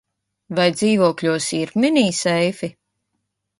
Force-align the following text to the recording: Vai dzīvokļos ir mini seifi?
Vai 0.59 0.65
dzīvokļos 0.77 1.51
ir 1.59 1.75
mini 1.85 2.07
seifi? 2.23 2.73